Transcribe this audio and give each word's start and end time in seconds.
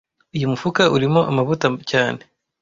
Uyu 0.35 0.51
mufuka 0.51 0.81
urimo 0.95 1.19
amavuta 1.29 1.65
cyane 1.91 2.21